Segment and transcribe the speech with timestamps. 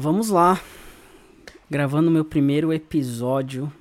[0.00, 0.62] Vamos lá.
[1.68, 3.72] Gravando meu primeiro episódio.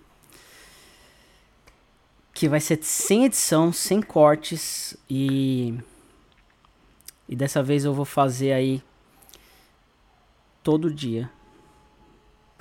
[2.33, 4.98] Que vai ser sem edição, sem cortes.
[5.08, 5.78] E.
[7.30, 8.82] E dessa vez eu vou fazer aí.
[10.64, 11.30] Todo dia.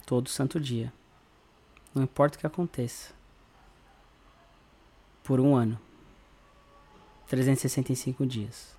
[0.04, 0.93] Todo santo dia.
[1.95, 3.14] Não importa o que aconteça.
[5.25, 5.80] Por um ano.
[7.27, 8.77] 365 dias.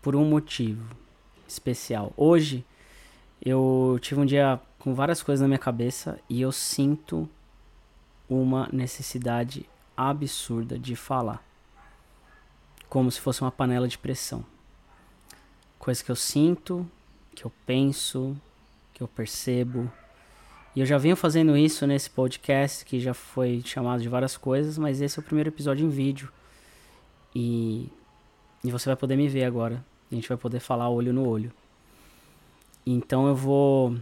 [0.00, 0.88] Por um motivo
[1.48, 2.12] especial.
[2.16, 2.64] Hoje
[3.44, 7.28] eu tive um dia com várias coisas na minha cabeça e eu sinto
[8.28, 11.44] uma necessidade absurda de falar.
[12.88, 14.44] Como se fosse uma panela de pressão.
[15.78, 16.88] Coisa que eu sinto,
[17.34, 18.36] que eu penso,
[18.94, 19.92] que eu percebo.
[20.74, 24.78] E eu já venho fazendo isso nesse podcast, que já foi chamado de várias coisas,
[24.78, 26.32] mas esse é o primeiro episódio em vídeo.
[27.34, 27.92] E,
[28.62, 29.84] e você vai poder me ver agora.
[30.10, 31.52] A gente vai poder falar olho no olho.
[32.86, 33.96] Então eu vou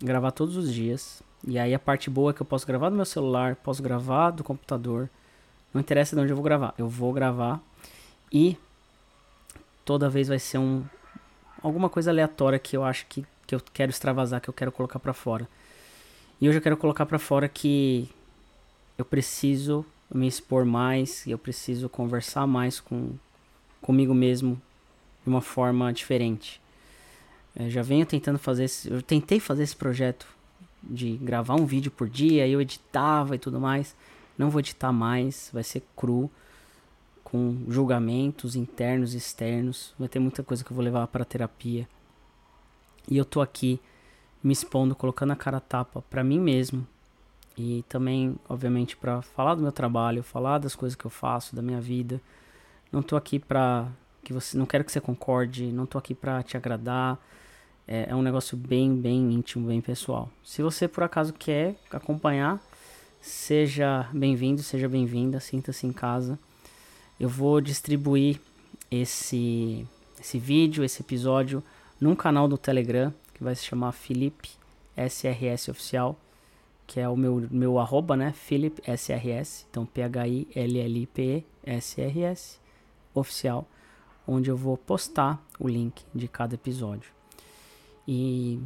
[0.00, 1.22] gravar todos os dias.
[1.46, 4.30] E aí a parte boa é que eu posso gravar do meu celular, posso gravar
[4.30, 5.08] do computador.
[5.72, 6.74] Não interessa de onde eu vou gravar.
[6.78, 7.60] Eu vou gravar
[8.32, 8.56] e
[9.84, 10.84] toda vez vai ser um
[11.62, 14.98] alguma coisa aleatória que eu acho que, que eu quero extravasar, que eu quero colocar
[14.98, 15.48] para fora.
[16.40, 18.08] E hoje eu quero colocar para fora que
[18.96, 23.12] eu preciso me expor mais, eu preciso conversar mais com
[23.80, 24.60] comigo mesmo
[25.24, 26.60] de uma forma diferente.
[27.58, 30.28] Eu já venho tentando fazer esse, eu tentei fazer esse projeto
[30.80, 33.96] de gravar um vídeo por dia, eu editava e tudo mais.
[34.36, 36.30] Não vou editar mais, vai ser cru,
[37.24, 39.92] com julgamentos internos e externos.
[39.98, 41.88] Vai ter muita coisa que eu vou levar para terapia.
[43.10, 43.80] E eu tô aqui
[44.42, 46.86] me expondo, colocando a cara a tapa para mim mesmo.
[47.56, 51.60] E também, obviamente, para falar do meu trabalho, falar das coisas que eu faço, da
[51.60, 52.20] minha vida.
[52.92, 53.88] Não tô aqui pra
[54.22, 57.18] que você, não quero que você concorde, não tô aqui para te agradar
[57.88, 60.30] é, é um negócio bem, bem íntimo, bem pessoal.
[60.44, 62.62] Se você por acaso quer acompanhar,
[63.20, 66.38] seja bem-vindo, seja bem-vinda, sinta-se em casa.
[67.18, 68.38] Eu vou distribuir
[68.90, 69.86] esse,
[70.20, 71.64] esse vídeo, esse episódio,
[71.98, 74.50] num canal do Telegram que vai se chamar Felipe
[74.94, 76.14] SRS Oficial,
[76.86, 78.32] que é o meu, meu arroba, né?
[78.32, 80.48] Felipe SRS, então P-H-I-L-L-I-P-E-S-R-S
[83.14, 83.66] Oficial,
[84.26, 87.17] onde eu vou postar o link de cada episódio.
[88.10, 88.58] E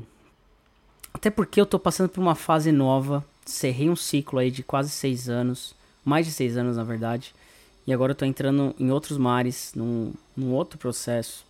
[1.13, 4.91] até porque eu tô passando por uma fase nova, cerrei um ciclo aí de quase
[4.91, 7.35] seis anos, mais de seis anos na verdade,
[7.85, 11.45] e agora eu tô entrando em outros mares, num, num outro processo,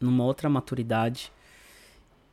[0.00, 1.30] numa outra maturidade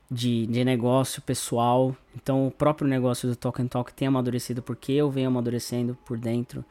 [0.10, 1.96] de, de negócio pessoal.
[2.16, 6.18] Então o próprio negócio do Talk and Talk tem amadurecido porque eu venho amadurecendo por
[6.18, 6.66] dentro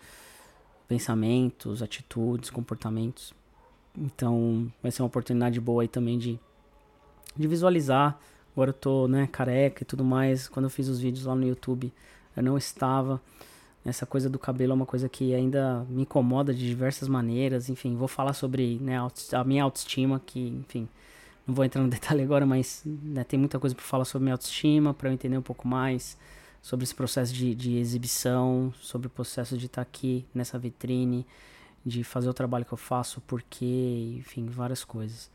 [0.88, 3.32] pensamentos, atitudes, comportamentos.
[3.96, 6.40] Então vai ser uma oportunidade boa aí também de
[7.38, 8.18] de visualizar.
[8.52, 10.48] Agora eu tô, né, careca e tudo mais.
[10.48, 11.92] Quando eu fiz os vídeos lá no YouTube,
[12.36, 13.20] eu não estava.
[13.84, 17.68] Essa coisa do cabelo é uma coisa que ainda me incomoda de diversas maneiras.
[17.68, 18.98] Enfim, vou falar sobre né,
[19.32, 20.88] a minha autoestima, que, enfim,
[21.46, 24.34] não vou entrar no detalhe agora, mas né, tem muita coisa para falar sobre minha
[24.34, 26.18] autoestima, para eu entender um pouco mais
[26.60, 31.24] sobre esse processo de, de exibição, sobre o processo de estar tá aqui nessa vitrine,
[31.86, 35.30] de fazer o trabalho que eu faço, porque, enfim, várias coisas.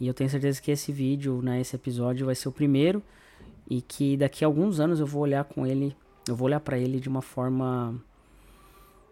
[0.00, 3.02] E eu tenho certeza que esse vídeo, né, esse episódio vai ser o primeiro
[3.68, 5.94] e que daqui a alguns anos eu vou olhar com ele,
[6.26, 7.94] eu vou olhar para ele de uma forma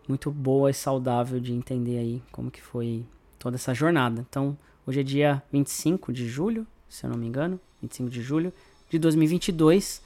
[0.09, 3.05] muito boa e saudável de entender aí como que foi
[3.39, 4.25] toda essa jornada.
[4.29, 4.57] Então,
[4.87, 8.53] hoje é dia 25 de julho, se eu não me engano, 25 de julho
[8.89, 10.03] de 2022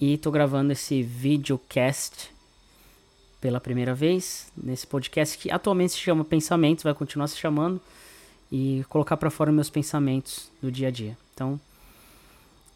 [0.00, 2.30] e tô gravando esse videocast
[3.40, 7.80] pela primeira vez nesse podcast que atualmente se chama Pensamentos, vai continuar se chamando
[8.52, 11.16] e colocar para fora meus pensamentos do dia a dia.
[11.32, 11.58] Então,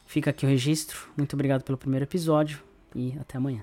[0.06, 1.06] fica aqui o registro.
[1.14, 2.58] Muito obrigado pelo primeiro episódio
[2.94, 3.62] e até amanhã.